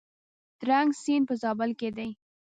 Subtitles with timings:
[0.59, 2.09] ترنک سیند په زابل کې دی؟